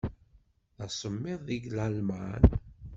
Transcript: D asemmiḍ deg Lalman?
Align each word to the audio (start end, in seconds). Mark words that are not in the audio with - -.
D 0.77 0.79
asemmiḍ 0.85 1.39
deg 1.47 1.63
Lalman? 1.75 2.43